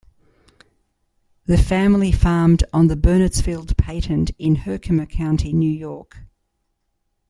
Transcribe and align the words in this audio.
The 1.45 1.59
family 1.59 2.11
farmed 2.11 2.63
on 2.73 2.87
the 2.87 2.95
Burnetsfield 2.95 3.77
Patent 3.77 4.31
in 4.39 4.55
Herkimer 4.55 5.05
County, 5.05 5.53
New 5.53 5.69
York. 5.71 6.23